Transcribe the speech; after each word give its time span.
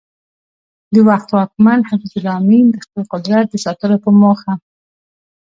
د 0.93 0.95
وخت 1.09 1.27
واکمن 1.31 1.79
حفیظ 1.89 2.13
الله 2.17 2.35
امین 2.41 2.65
د 2.69 2.75
خپل 2.85 3.01
قدرت 3.13 3.45
د 3.51 3.55
ساتلو 3.65 3.95
په 4.03 4.09
موخه 4.21 4.53